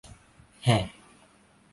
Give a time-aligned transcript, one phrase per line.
[0.65, 0.83] แฮ่ะ